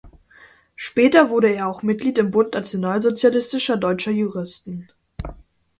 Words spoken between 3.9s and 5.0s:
Juristen.